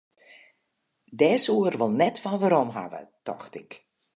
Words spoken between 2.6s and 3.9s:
hawwe, tocht ik.